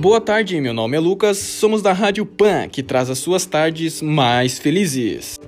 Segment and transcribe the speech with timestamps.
[0.00, 4.00] Boa tarde, meu nome é Lucas, somos da Rádio Pan, que traz as suas tardes
[4.00, 5.38] mais felizes.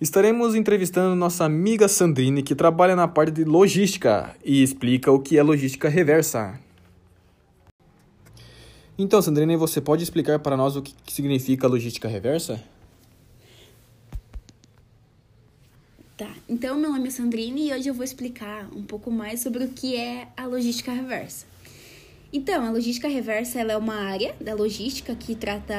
[0.00, 5.38] Estaremos entrevistando nossa amiga Sandrine, que trabalha na parte de logística e explica o que
[5.38, 6.58] é logística reversa.
[8.98, 12.60] Então, Sandrine, você pode explicar para nós o que significa logística reversa?
[16.16, 19.64] Tá, então meu nome é Sandrine e hoje eu vou explicar um pouco mais sobre
[19.64, 21.44] o que é a logística reversa.
[22.32, 25.74] Então, a logística reversa ela é uma área da logística que trata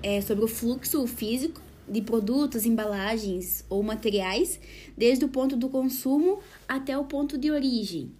[0.00, 4.60] é, sobre o fluxo físico de produtos, embalagens ou materiais,
[4.96, 8.12] desde o ponto do consumo até o ponto de origem.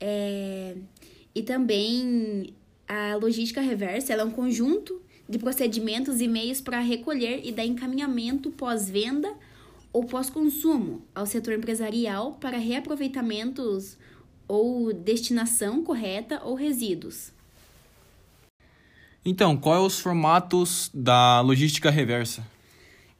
[0.00, 0.76] É,
[1.34, 2.54] e também
[2.86, 8.50] a logística reversa é um conjunto de procedimentos e meios para recolher e dar encaminhamento
[8.52, 9.34] pós-venda
[9.98, 13.98] ou pós-consumo ao setor empresarial para reaproveitamentos
[14.46, 17.32] ou destinação correta ou resíduos.
[19.24, 22.46] Então, quais os formatos da logística reversa?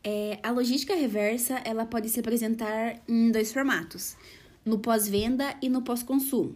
[0.05, 4.17] É, a logística reversa ela pode se apresentar em dois formatos:
[4.65, 6.55] no pós-venda e no pós-consumo.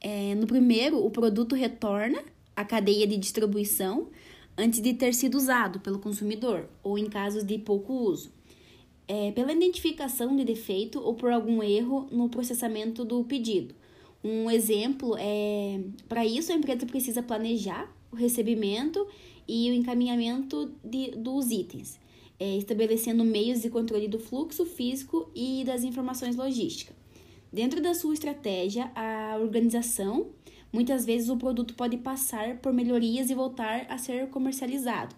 [0.00, 2.22] É, no primeiro, o produto retorna
[2.54, 4.06] à cadeia de distribuição
[4.56, 8.30] antes de ter sido usado pelo consumidor ou em casos de pouco uso
[9.06, 13.74] é, pela identificação de defeito ou por algum erro no processamento do pedido.
[14.22, 19.06] Um exemplo é, para isso a empresa precisa planejar o recebimento
[19.46, 22.00] e o encaminhamento de, dos itens,
[22.40, 26.96] é, estabelecendo meios de controle do fluxo físico e das informações logísticas.
[27.52, 30.30] Dentro da sua estratégia, a organização,
[30.72, 35.14] muitas vezes o produto pode passar por melhorias e voltar a ser comercializado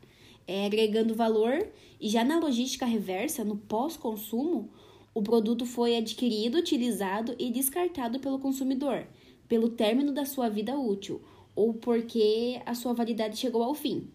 [0.47, 1.67] é, agregando valor.
[2.01, 4.71] E já na logística reversa, no pós-consumo,
[5.15, 9.07] o produto foi adquirido, utilizado e descartado pelo consumidor,
[9.49, 11.21] pelo término da sua vida útil
[11.57, 14.07] ou porque a sua validade chegou ao fim,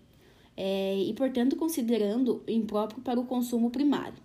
[0.56, 4.22] é, e portanto considerando impróprio para o consumo primário.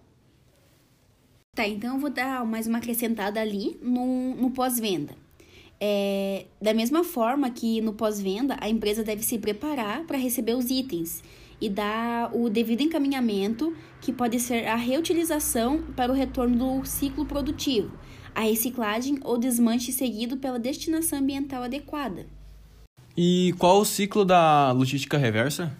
[1.54, 5.14] Tá, então eu vou dar mais uma acrescentada ali no, no pós-venda.
[5.80, 10.70] É, da mesma forma que no pós-venda, a empresa deve se preparar para receber os
[10.70, 11.22] itens
[11.60, 17.24] e dar o devido encaminhamento, que pode ser a reutilização para o retorno do ciclo
[17.24, 17.90] produtivo,
[18.34, 22.26] a reciclagem ou desmanche seguido pela destinação ambiental adequada.
[23.16, 25.74] E qual o ciclo da logística reversa?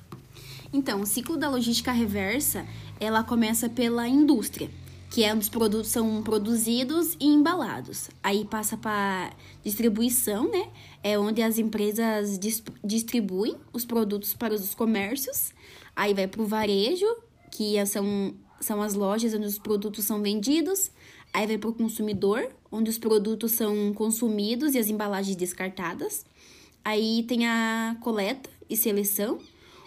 [0.73, 2.67] Então, o ciclo da logística reversa,
[2.99, 4.71] ela começa pela indústria,
[5.17, 8.11] que é os produtos são produzidos e embalados.
[8.23, 9.33] Aí passa para
[9.65, 10.69] distribuição, né?
[11.03, 12.39] É onde as empresas
[12.85, 15.55] distribuem os produtos para os comércios.
[15.97, 17.07] Aí vai para o varejo,
[17.51, 20.91] que é, são, são as lojas onde os produtos são vendidos.
[21.33, 26.27] Aí vai para o consumidor, onde os produtos são consumidos e as embalagens descartadas.
[26.85, 29.39] Aí tem a coleta e seleção,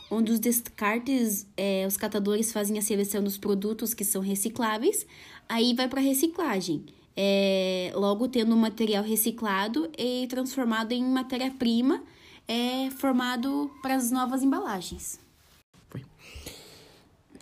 [0.10, 5.06] onde os descartes, é, os catadores fazem a seleção dos produtos que são recicláveis,
[5.48, 6.86] aí vai para reciclagem.
[7.16, 12.02] É, logo tendo o material reciclado e transformado em matéria-prima,
[12.48, 15.20] é, formado para as novas embalagens.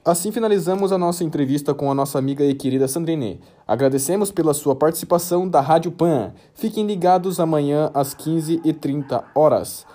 [0.08, 3.42] Assim finalizamos a nossa entrevista com a nossa amiga e querida Sandrine.
[3.68, 6.34] Agradecemos pela sua participação da Rádio Pan.
[6.54, 9.86] Fiquem ligados amanhã às 15h30 horas.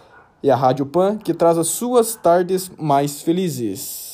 [0.43, 4.12] E a Rádio Pan que traz as suas tardes mais felizes.